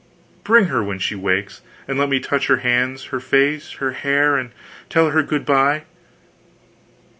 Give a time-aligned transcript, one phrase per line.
[0.43, 4.35] Bring her when she wakes, and let me touch her hands, her face, her hair,
[4.35, 4.49] and
[4.89, 5.83] tell her good bye....